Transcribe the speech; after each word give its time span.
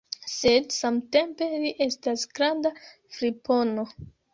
Sed 0.35 0.71
samtempe 0.75 1.51
li 1.67 1.75
estas 1.89 2.27
granda 2.41 2.77
fripono! 2.91 3.91